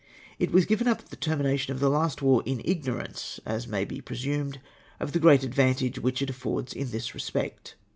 It 0.39 0.51
was 0.51 0.65
given 0.65 0.87
up 0.87 0.97
at 1.01 1.09
the 1.11 1.15
termination 1.15 1.71
of 1.75 1.79
the 1.79 1.87
last 1.87 2.23
war 2.23 2.41
in 2.43 2.59
ignorance— 2.65 3.39
as 3.55 3.67
may 3.67 3.85
be 3.85 4.01
presumed— 4.01 4.59
of 4.99 5.11
the 5.11 5.19
great 5.19 5.43
advantage 5.43 5.99
which 5.99 6.23
it 6.23 6.29
affords 6.31 6.73
in 6.73 6.89
this 6.89 7.13
respect. 7.13 7.75